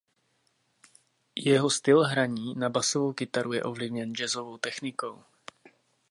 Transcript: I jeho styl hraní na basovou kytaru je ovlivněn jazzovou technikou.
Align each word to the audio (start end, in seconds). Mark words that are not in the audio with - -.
I 1.35 1.43
jeho 1.49 1.69
styl 1.69 2.03
hraní 2.03 2.53
na 2.55 2.69
basovou 2.69 3.13
kytaru 3.13 3.53
je 3.53 3.63
ovlivněn 3.63 4.13
jazzovou 4.15 4.57
technikou. 4.57 5.23